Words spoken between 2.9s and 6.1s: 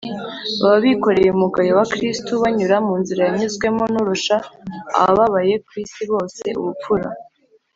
nzira yanyuzwemo n’urusha ababaye ku isi